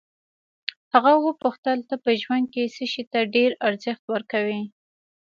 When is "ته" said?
1.89-1.95, 3.11-3.19